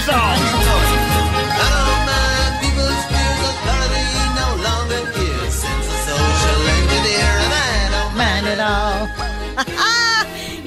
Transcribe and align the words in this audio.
songs. 0.00 0.49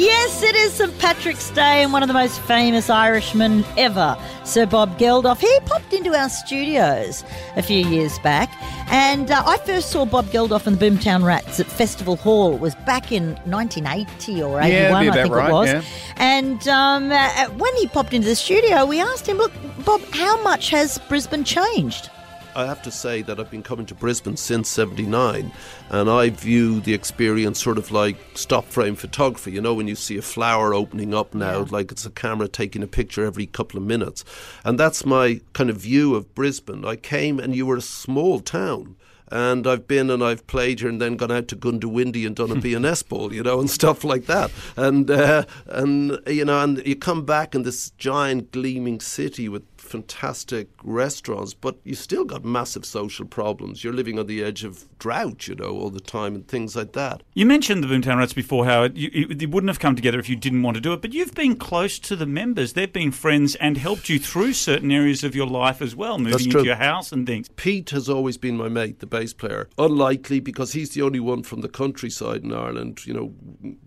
Yes, 0.00 0.42
it 0.42 0.54
is 0.54 0.72
St 0.74 0.96
Patrick's 0.98 1.50
Day, 1.50 1.82
and 1.82 1.92
one 1.92 2.02
of 2.02 2.08
the 2.08 2.14
most 2.14 2.40
famous 2.40 2.88
Irishmen 2.90 3.64
ever, 3.76 4.16
Sir 4.44 4.66
Bob 4.66 4.98
Geldof, 4.98 5.38
he 5.38 5.60
popped 5.66 5.92
into 5.92 6.14
our 6.14 6.28
studios 6.28 7.22
a 7.56 7.62
few 7.62 7.86
years 7.86 8.18
back, 8.20 8.50
and 8.90 9.30
uh, 9.30 9.42
I 9.46 9.58
first 9.58 9.90
saw 9.90 10.04
Bob 10.04 10.26
Geldof 10.26 10.66
and 10.66 10.78
the 10.78 10.90
Boomtown 10.90 11.22
Rats 11.24 11.60
at 11.60 11.66
Festival 11.66 12.16
Hall. 12.16 12.54
It 12.54 12.60
was 12.60 12.74
back 12.74 13.12
in 13.12 13.34
1980 13.44 14.42
or 14.42 14.60
81, 14.60 14.70
Yeah, 14.72 14.96
I 14.96 15.12
think 15.12 15.26
about 15.26 15.48
it 15.48 15.52
was. 15.52 15.68
yeah. 15.68 15.82
And 16.16 16.66
um, 16.68 17.12
uh, 17.12 17.46
when 17.50 17.74
he 17.76 17.86
popped 17.86 18.14
into 18.14 18.26
the 18.28 18.36
studio, 18.36 18.84
we 18.86 19.00
asked 19.00 19.26
him, 19.26 19.36
"Look, 19.38 19.52
Bob, 19.84 20.00
how 20.12 20.42
much 20.42 20.70
has 20.70 20.98
Brisbane 21.08 21.44
changed?" 21.44 22.10
I 22.54 22.66
have 22.66 22.82
to 22.82 22.90
say 22.90 23.22
that 23.22 23.38
I've 23.38 23.50
been 23.50 23.62
coming 23.62 23.86
to 23.86 23.94
Brisbane 23.94 24.36
since 24.36 24.68
79 24.68 25.52
and 25.90 26.10
I 26.10 26.30
view 26.30 26.80
the 26.80 26.94
experience 26.94 27.62
sort 27.62 27.78
of 27.78 27.90
like 27.90 28.16
stop 28.34 28.64
frame 28.64 28.96
photography. 28.96 29.52
You 29.52 29.60
know, 29.60 29.74
when 29.74 29.88
you 29.88 29.94
see 29.94 30.18
a 30.18 30.22
flower 30.22 30.74
opening 30.74 31.14
up 31.14 31.34
now, 31.34 31.66
like 31.70 31.92
it's 31.92 32.06
a 32.06 32.10
camera 32.10 32.48
taking 32.48 32.82
a 32.82 32.86
picture 32.86 33.24
every 33.24 33.46
couple 33.46 33.78
of 33.78 33.84
minutes. 33.84 34.24
And 34.64 34.78
that's 34.78 35.06
my 35.06 35.40
kind 35.52 35.70
of 35.70 35.76
view 35.76 36.14
of 36.14 36.34
Brisbane. 36.34 36.84
I 36.84 36.96
came 36.96 37.38
and 37.38 37.54
you 37.54 37.66
were 37.66 37.76
a 37.76 37.82
small 37.82 38.40
town. 38.40 38.96
And 39.32 39.64
I've 39.64 39.86
been 39.86 40.10
and 40.10 40.24
I've 40.24 40.44
played 40.48 40.80
here 40.80 40.88
and 40.88 41.00
then 41.00 41.16
gone 41.16 41.30
out 41.30 41.46
to 41.48 41.56
Goondiwindi 41.56 42.26
and 42.26 42.34
done 42.34 42.50
a 42.50 42.54
B&S 42.60 43.04
ball, 43.04 43.32
you 43.32 43.44
know, 43.44 43.60
and 43.60 43.70
stuff 43.70 44.02
like 44.02 44.26
that. 44.26 44.50
And, 44.76 45.08
uh, 45.08 45.44
and, 45.66 46.18
you 46.26 46.44
know, 46.44 46.60
and 46.60 46.84
you 46.84 46.96
come 46.96 47.24
back 47.24 47.54
in 47.54 47.62
this 47.62 47.90
giant 47.90 48.50
gleaming 48.50 48.98
city 48.98 49.48
with 49.48 49.69
fantastic 49.90 50.68
restaurants, 50.84 51.52
but 51.52 51.78
you 51.82 51.96
still 51.96 52.24
got 52.24 52.44
massive 52.44 52.86
social 52.86 53.26
problems. 53.26 53.82
You're 53.82 53.92
living 53.92 54.18
on 54.18 54.26
the 54.26 54.42
edge 54.42 54.62
of 54.62 54.86
drought, 54.98 55.48
you 55.48 55.56
know, 55.56 55.70
all 55.70 55.90
the 55.90 56.00
time 56.00 56.36
and 56.36 56.46
things 56.46 56.76
like 56.76 56.92
that. 56.92 57.22
You 57.34 57.44
mentioned 57.44 57.82
the 57.82 57.88
Boomtown 57.88 58.18
Rats 58.18 58.32
before, 58.32 58.66
Howard. 58.66 58.96
You, 58.96 59.48
wouldn't 59.48 59.68
have 59.68 59.80
come 59.80 59.96
together 59.96 60.20
if 60.20 60.28
you 60.28 60.36
didn't 60.36 60.62
want 60.62 60.76
to 60.76 60.80
do 60.80 60.92
it, 60.92 61.02
but 61.02 61.12
you've 61.12 61.34
been 61.34 61.56
close 61.56 61.98
to 61.98 62.14
the 62.14 62.26
members. 62.26 62.74
They've 62.74 62.92
been 62.92 63.10
friends 63.10 63.56
and 63.56 63.76
helped 63.76 64.08
you 64.08 64.20
through 64.20 64.52
certain 64.52 64.92
areas 64.92 65.24
of 65.24 65.34
your 65.34 65.48
life 65.48 65.82
as 65.82 65.96
well, 65.96 66.18
moving 66.18 66.46
into 66.46 66.64
your 66.64 66.76
house 66.76 67.10
and 67.10 67.26
things. 67.26 67.48
Pete 67.56 67.90
has 67.90 68.08
always 68.08 68.36
been 68.36 68.56
my 68.56 68.68
mate, 68.68 69.00
the 69.00 69.06
bass 69.06 69.32
player. 69.32 69.68
Unlikely 69.76 70.38
because 70.38 70.72
he's 70.72 70.90
the 70.90 71.02
only 71.02 71.20
one 71.20 71.42
from 71.42 71.62
the 71.62 71.68
countryside 71.68 72.44
in 72.44 72.52
Ireland, 72.52 73.04
you 73.06 73.12
know, 73.12 73.34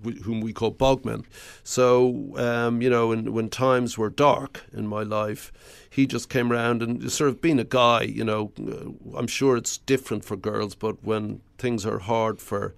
w- 0.02 0.22
whom 0.24 0.42
we 0.42 0.52
call 0.52 0.74
bogmen. 0.74 1.24
So, 1.64 2.38
um, 2.38 2.82
you 2.82 2.90
know, 2.90 3.16
when 3.16 3.50
times 3.50 3.98
were 3.98 4.10
dark 4.10 4.66
in 4.74 4.88
my 4.88 5.04
life, 5.04 5.54
he 5.94 6.08
just 6.08 6.28
came 6.28 6.52
around 6.52 6.82
and 6.82 7.12
sort 7.12 7.30
of 7.30 7.40
being 7.40 7.60
a 7.60 7.64
guy, 7.64 8.02
you 8.02 8.24
know, 8.24 8.52
uh, 8.60 9.16
I'm 9.16 9.28
sure 9.28 9.56
it's 9.56 9.78
different 9.78 10.26
for 10.26 10.36
girls, 10.36 10.74
but 10.74 11.04
when 11.04 11.42
things 11.60 11.86
are 11.86 12.00
hard 12.00 12.40
for 12.40 12.74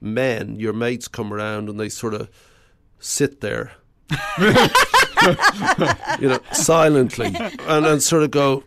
men, 0.00 0.54
your 0.54 0.72
mates 0.72 1.08
come 1.08 1.34
around 1.34 1.68
and 1.68 1.80
they 1.80 1.88
sort 1.88 2.14
of 2.14 2.30
sit 3.00 3.40
there, 3.40 3.72
you 4.38 6.28
know, 6.28 6.38
silently. 6.52 7.34
And, 7.66 7.86
and 7.86 8.00
sort 8.00 8.22
of 8.22 8.30
go, 8.30 8.62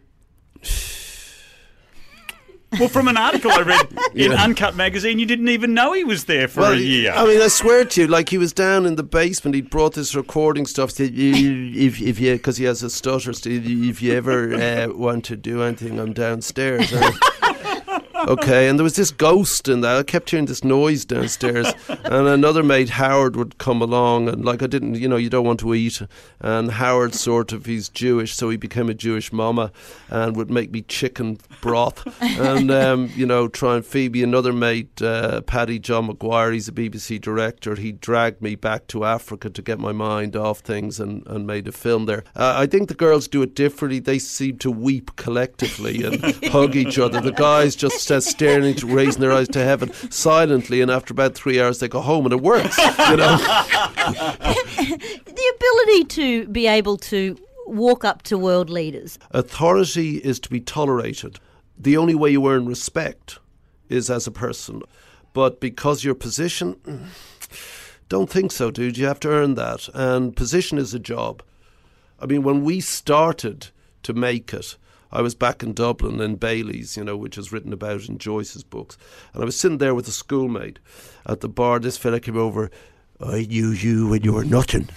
Well, 2.79 2.89
from 2.89 3.07
an 3.07 3.17
article 3.17 3.51
I 3.51 3.61
read 3.61 3.87
in 4.15 4.31
Yeah. 4.31 4.43
Uncut 4.43 4.75
magazine, 4.75 5.19
you 5.19 5.25
didn't 5.25 5.49
even 5.49 5.73
know 5.73 5.93
he 5.93 6.03
was 6.03 6.25
there 6.25 6.47
for 6.47 6.61
a 6.61 6.75
year. 6.75 7.11
I 7.13 7.25
mean, 7.25 7.41
I 7.41 7.47
swear 7.47 7.85
to 7.85 8.01
you, 8.01 8.07
like 8.07 8.29
he 8.29 8.37
was 8.37 8.53
down 8.53 8.85
in 8.85 8.95
the 8.95 9.03
basement. 9.03 9.55
He'd 9.55 9.69
brought 9.69 9.93
this 9.93 10.15
recording 10.15 10.65
stuff. 10.65 10.91
Said, 10.91 11.11
if 11.13 12.01
if 12.01 12.19
you, 12.19 12.33
because 12.33 12.57
he 12.57 12.65
has 12.65 12.83
a 12.83 12.89
stutter, 12.89 13.31
if 13.31 14.01
you 14.01 14.13
ever 14.13 14.53
uh, 14.53 14.87
want 14.89 15.25
to 15.25 15.35
do 15.35 15.61
anything, 15.63 15.99
I'm 15.99 16.13
downstairs. 16.13 16.93
Okay, 18.27 18.69
and 18.69 18.79
there 18.79 18.83
was 18.83 18.95
this 18.95 19.11
ghost 19.11 19.67
in 19.67 19.81
that. 19.81 19.97
I 19.97 20.03
kept 20.03 20.29
hearing 20.29 20.45
this 20.45 20.63
noise 20.63 21.03
downstairs, 21.03 21.73
and 21.89 22.27
another 22.27 22.63
mate, 22.63 22.89
Howard, 22.89 23.35
would 23.35 23.57
come 23.57 23.81
along, 23.81 24.29
and 24.29 24.45
like 24.45 24.63
I 24.63 24.67
didn't, 24.67 24.95
you 24.95 25.09
know, 25.09 25.17
you 25.17 25.29
don't 25.29 25.45
want 25.45 25.59
to 25.59 25.73
eat, 25.73 26.01
and 26.39 26.71
Howard 26.71 27.15
sort 27.15 27.51
of 27.51 27.65
he's 27.65 27.89
Jewish, 27.89 28.33
so 28.33 28.49
he 28.49 28.55
became 28.55 28.89
a 28.89 28.93
Jewish 28.93 29.33
mama, 29.33 29.71
and 30.09 30.37
would 30.37 30.49
make 30.49 30.71
me 30.71 30.83
chicken 30.83 31.37
broth, 31.59 32.21
and 32.21 32.71
um, 32.71 33.11
you 33.15 33.25
know, 33.25 33.49
try 33.49 33.75
and 33.75 33.85
feed 33.85 34.13
me. 34.13 34.23
Another 34.23 34.53
mate, 34.53 35.01
uh, 35.01 35.41
Paddy 35.41 35.77
John 35.77 36.07
McGuire, 36.07 36.53
he's 36.53 36.69
a 36.69 36.71
BBC 36.71 37.19
director. 37.19 37.75
He 37.75 37.91
dragged 37.91 38.41
me 38.41 38.55
back 38.55 38.87
to 38.87 39.03
Africa 39.03 39.49
to 39.49 39.61
get 39.61 39.79
my 39.79 39.91
mind 39.91 40.37
off 40.37 40.59
things, 40.59 40.99
and, 40.99 41.27
and 41.27 41.45
made 41.45 41.67
a 41.67 41.73
film 41.73 42.05
there. 42.05 42.23
Uh, 42.37 42.53
I 42.55 42.67
think 42.67 42.87
the 42.87 42.95
girls 42.95 43.27
do 43.27 43.41
it 43.41 43.53
differently. 43.53 43.99
They 43.99 44.19
seem 44.19 44.59
to 44.59 44.71
weep 44.71 45.15
collectively 45.17 46.03
and 46.03 46.23
hug 46.45 46.77
each 46.77 46.97
other. 46.97 47.19
The 47.19 47.31
guys 47.31 47.75
just 47.75 48.12
start 48.21 48.23
staring, 48.23 48.65
into, 48.65 48.87
raising 48.87 49.21
their 49.21 49.31
eyes 49.31 49.47
to 49.49 49.63
heaven 49.63 49.91
silently, 50.11 50.81
and 50.81 50.91
after 50.91 51.13
about 51.13 51.35
three 51.35 51.59
hours, 51.59 51.79
they 51.79 51.87
go 51.87 52.01
home, 52.01 52.25
and 52.25 52.33
it 52.33 52.41
works. 52.41 52.77
You 52.77 53.17
know. 53.17 53.37
The 55.43 55.53
ability 55.55 56.03
to 56.05 56.47
be 56.49 56.67
able 56.67 56.97
to 56.97 57.37
walk 57.65 58.05
up 58.05 58.21
to 58.23 58.37
world 58.37 58.69
leaders. 58.69 59.17
Authority 59.31 60.17
is 60.17 60.39
to 60.41 60.49
be 60.49 60.59
tolerated. 60.59 61.39
The 61.77 61.97
only 61.97 62.15
way 62.15 62.31
you 62.31 62.47
earn 62.47 62.65
respect 62.65 63.39
is 63.89 64.09
as 64.09 64.27
a 64.27 64.31
person. 64.31 64.81
But 65.33 65.59
because 65.59 66.03
your 66.03 66.15
position, 66.15 66.77
don't 68.09 68.29
think 68.29 68.51
so, 68.51 68.71
dude. 68.71 68.97
You 68.97 69.07
have 69.07 69.19
to 69.21 69.29
earn 69.29 69.55
that. 69.55 69.89
And 69.93 70.35
position 70.35 70.77
is 70.77 70.93
a 70.93 70.99
job. 70.99 71.41
I 72.19 72.25
mean, 72.25 72.43
when 72.43 72.63
we 72.63 72.79
started 72.79 73.69
to 74.03 74.13
make 74.13 74.53
it, 74.53 74.77
I 75.13 75.21
was 75.21 75.35
back 75.35 75.61
in 75.61 75.73
Dublin 75.73 76.19
in 76.19 76.35
Bailey's, 76.37 76.97
you 76.97 77.03
know, 77.03 77.15
which 77.15 77.37
is 77.37 77.51
written 77.51 77.71
about 77.71 78.09
in 78.09 78.17
Joyce's 78.17 78.63
books. 78.63 78.97
And 79.33 79.43
I 79.43 79.45
was 79.45 79.55
sitting 79.55 79.77
there 79.77 79.93
with 79.93 80.07
a 80.07 80.11
schoolmate 80.11 80.79
at 81.27 81.41
the 81.41 81.47
bar. 81.47 81.79
This 81.79 81.97
fella 81.97 82.19
came 82.19 82.35
over. 82.35 82.71
I 83.21 83.45
knew 83.45 83.69
you 83.69 84.07
when 84.07 84.23
you 84.23 84.33
were 84.33 84.43
nothing. 84.43 84.89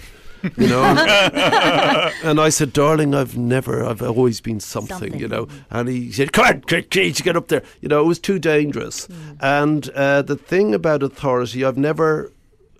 You 0.55 0.67
know, 0.67 0.83
and 2.23 2.39
I 2.39 2.49
said, 2.49 2.73
"Darling, 2.73 3.13
I've 3.15 3.37
never, 3.37 3.83
I've 3.83 4.01
always 4.01 4.39
been 4.41 4.59
something, 4.59 4.97
Something. 4.97 5.19
you 5.19 5.27
know." 5.27 5.47
And 5.69 5.89
he 5.89 6.11
said, 6.11 6.31
"Come 6.31 6.45
on, 6.45 6.61
Craig, 6.61 6.89
get 6.89 7.35
up 7.35 7.47
there." 7.47 7.63
You 7.81 7.89
know, 7.89 8.01
it 8.01 8.07
was 8.07 8.19
too 8.19 8.37
dangerous. 8.39 9.07
And 9.39 9.89
uh, 9.89 10.21
the 10.21 10.35
thing 10.35 10.73
about 10.75 11.01
authority, 11.03 11.65
I've 11.65 11.77
never 11.77 12.31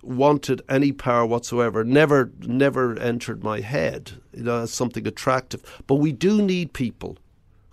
wanted 0.03 0.61
any 0.69 0.91
power 0.91 1.25
whatsoever. 1.25 1.83
Never, 1.83 2.31
never 2.41 2.97
entered 2.99 3.43
my 3.43 3.59
head, 3.61 4.11
you 4.33 4.43
know, 4.43 4.61
as 4.61 4.71
something 4.71 5.07
attractive. 5.07 5.63
But 5.87 5.95
we 5.95 6.11
do 6.11 6.41
need 6.41 6.73
people 6.73 7.17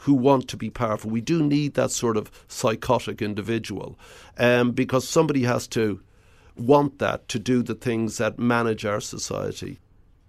who 0.04 0.12
want 0.12 0.48
to 0.48 0.56
be 0.56 0.68
powerful. 0.68 1.10
We 1.10 1.22
do 1.22 1.42
need 1.42 1.74
that 1.74 1.90
sort 1.90 2.16
of 2.16 2.30
psychotic 2.46 3.22
individual, 3.22 3.98
um, 4.36 4.72
because 4.72 5.08
somebody 5.08 5.44
has 5.44 5.66
to 5.68 6.00
want 6.56 6.98
that 6.98 7.26
to 7.28 7.38
do 7.38 7.62
the 7.62 7.74
things 7.74 8.18
that 8.18 8.38
manage 8.38 8.84
our 8.84 9.00
society. 9.00 9.78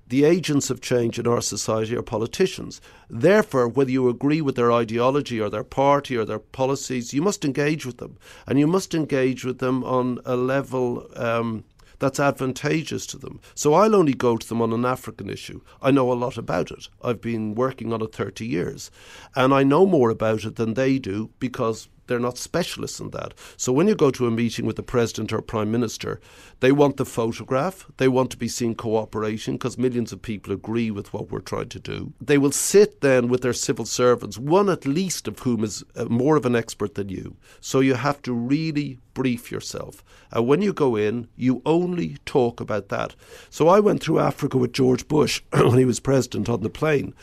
The 0.07 0.23
agents 0.23 0.69
of 0.69 0.81
change 0.81 1.19
in 1.19 1.27
our 1.27 1.41
society 1.41 1.95
are 1.95 2.03
politicians. 2.03 2.79
Therefore, 3.09 3.67
whether 3.67 3.91
you 3.91 4.07
agree 4.07 4.39
with 4.39 4.55
their 4.55 4.71
ideology 4.71 5.41
or 5.41 5.49
their 5.49 5.63
party 5.63 6.15
or 6.15 6.25
their 6.25 6.39
policies, 6.39 7.13
you 7.13 7.21
must 7.21 7.43
engage 7.43 7.85
with 7.85 7.97
them. 7.97 8.17
And 8.47 8.59
you 8.59 8.67
must 8.67 8.93
engage 8.93 9.43
with 9.43 9.57
them 9.57 9.83
on 9.83 10.19
a 10.23 10.35
level 10.35 11.07
um, 11.15 11.63
that's 11.99 12.19
advantageous 12.19 13.05
to 13.07 13.17
them. 13.17 13.39
So 13.53 13.73
I'll 13.73 13.95
only 13.95 14.13
go 14.13 14.37
to 14.37 14.47
them 14.47 14.61
on 14.61 14.73
an 14.73 14.85
African 14.85 15.29
issue. 15.29 15.61
I 15.81 15.91
know 15.91 16.11
a 16.11 16.13
lot 16.13 16.37
about 16.37 16.71
it. 16.71 16.89
I've 17.01 17.21
been 17.21 17.55
working 17.55 17.93
on 17.93 18.01
it 18.01 18.13
30 18.13 18.45
years. 18.45 18.91
And 19.35 19.53
I 19.53 19.63
know 19.63 19.85
more 19.85 20.09
about 20.09 20.45
it 20.45 20.55
than 20.55 20.73
they 20.73 20.99
do 20.99 21.29
because 21.39 21.89
they're 22.07 22.19
not 22.19 22.37
specialists 22.37 22.99
in 22.99 23.09
that. 23.11 23.33
So 23.57 23.73
when 23.73 23.87
you 23.87 23.95
go 23.95 24.11
to 24.11 24.27
a 24.27 24.31
meeting 24.31 24.65
with 24.65 24.75
the 24.75 24.83
president 24.83 25.33
or 25.33 25.41
prime 25.41 25.71
minister, 25.71 26.19
they 26.59 26.71
want 26.71 26.97
the 26.97 27.05
photograph, 27.05 27.85
they 27.97 28.07
want 28.07 28.31
to 28.31 28.37
be 28.37 28.47
seen 28.47 28.75
cooperating 28.75 29.55
because 29.55 29.77
millions 29.77 30.11
of 30.11 30.21
people 30.21 30.53
agree 30.53 30.91
with 30.91 31.13
what 31.13 31.31
we're 31.31 31.39
trying 31.39 31.69
to 31.69 31.79
do. 31.79 32.13
They 32.21 32.37
will 32.37 32.51
sit 32.51 33.01
then 33.01 33.27
with 33.27 33.41
their 33.41 33.53
civil 33.53 33.85
servants, 33.85 34.37
one 34.37 34.69
at 34.69 34.85
least 34.85 35.27
of 35.27 35.39
whom 35.39 35.63
is 35.63 35.83
uh, 35.95 36.05
more 36.05 36.35
of 36.35 36.45
an 36.45 36.55
expert 36.55 36.95
than 36.95 37.09
you. 37.09 37.35
So 37.59 37.79
you 37.79 37.95
have 37.95 38.21
to 38.23 38.33
really 38.33 38.99
brief 39.13 39.51
yourself. 39.51 40.03
And 40.31 40.47
when 40.47 40.61
you 40.61 40.73
go 40.73 40.95
in, 40.95 41.27
you 41.35 41.61
only 41.65 42.17
talk 42.25 42.59
about 42.59 42.89
that. 42.89 43.15
So 43.49 43.67
I 43.67 43.79
went 43.79 44.03
through 44.03 44.19
Africa 44.19 44.57
with 44.57 44.73
George 44.73 45.07
Bush 45.07 45.41
when 45.53 45.77
he 45.77 45.85
was 45.85 45.99
president 45.99 46.49
on 46.49 46.61
the 46.61 46.69
plane. 46.69 47.13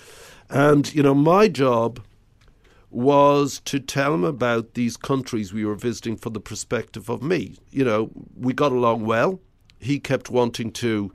And, 0.49 0.93
you 0.95 1.03
know, 1.03 1.15
my 1.15 1.49
job 1.49 2.03
was 2.93 3.61
to 3.65 3.81
tell 3.81 4.15
him 4.15 4.25
about 4.25 4.75
these 4.75 4.97
countries 4.97 5.53
we 5.53 5.65
were 5.65 5.75
visiting 5.75 6.17
from 6.17 6.35
the 6.35 6.41
perspective 6.41 7.09
of 7.09 7.23
me. 7.23 7.57
You 7.71 7.85
know, 7.85 8.11
we 8.37 8.53
got 8.53 8.73
along 8.73 9.07
well. 9.07 9.41
He 9.81 9.99
kept 9.99 10.31
wanting 10.31 10.71
to 10.73 11.13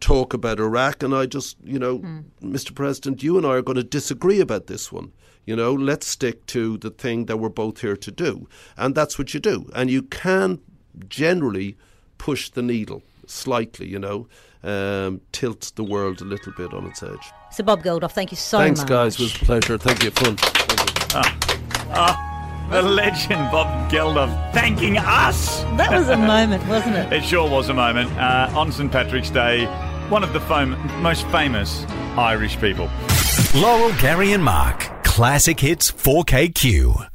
talk 0.00 0.34
about 0.34 0.60
Iraq, 0.60 1.02
and 1.02 1.14
I 1.14 1.26
just, 1.26 1.56
you 1.64 1.78
know, 1.78 1.98
Mr. 2.42 2.74
President, 2.74 3.22
you 3.22 3.36
and 3.36 3.46
I 3.46 3.50
are 3.50 3.62
going 3.62 3.76
to 3.76 3.82
disagree 3.82 4.40
about 4.40 4.66
this 4.66 4.92
one. 4.92 5.12
You 5.46 5.56
know, 5.56 5.72
let's 5.74 6.06
stick 6.06 6.46
to 6.46 6.78
the 6.78 6.90
thing 6.90 7.26
that 7.26 7.38
we're 7.38 7.48
both 7.48 7.80
here 7.80 7.96
to 7.96 8.10
do. 8.10 8.48
And 8.76 8.94
that's 8.94 9.18
what 9.18 9.34
you 9.34 9.40
do. 9.40 9.70
And 9.74 9.90
you 9.90 10.02
can 10.02 10.60
generally 11.08 11.76
push 12.18 12.50
the 12.50 12.62
needle 12.62 13.02
slightly, 13.26 13.88
you 13.88 13.98
know, 13.98 14.28
um, 14.62 15.20
tilt 15.32 15.72
the 15.74 15.84
world 15.84 16.20
a 16.20 16.24
little 16.24 16.52
bit 16.52 16.72
on 16.72 16.86
its 16.86 17.02
edge. 17.02 17.30
So, 17.50 17.62
Bob 17.64 17.82
Geldof, 17.82 18.12
thank 18.12 18.30
you 18.30 18.36
so 18.36 18.58
Thanks, 18.58 18.80
much. 18.80 18.88
Thanks, 18.88 19.16
guys. 19.16 19.20
It 19.20 19.22
was 19.22 19.42
a 19.42 19.44
pleasure. 19.44 19.78
Thank 19.78 20.04
you. 20.04 20.10
Fun. 20.10 20.36
Thank 20.36 20.88
you. 20.88 20.93
The 22.70 22.82
legend 22.82 23.52
Bob 23.52 23.90
Geldof 23.90 24.52
thanking 24.52 24.98
us. 24.98 25.62
That 25.76 25.92
was 25.92 26.08
a 26.08 26.16
moment, 26.16 26.66
wasn't 26.66 26.96
it? 26.96 27.12
It 27.12 27.22
sure 27.24 27.48
was 27.48 27.68
a 27.68 27.74
moment. 27.74 28.10
Uh, 28.18 28.50
on 28.52 28.72
St 28.72 28.90
Patrick's 28.90 29.30
Day, 29.30 29.66
one 30.08 30.24
of 30.24 30.32
the 30.32 30.40
fam- 30.40 30.76
most 31.02 31.24
famous 31.28 31.84
Irish 32.16 32.58
people. 32.58 32.90
Laurel, 33.54 33.92
Gary, 34.00 34.32
and 34.32 34.42
Mark. 34.42 35.04
Classic 35.04 35.60
Hits 35.60 35.92
4KQ. 35.92 37.08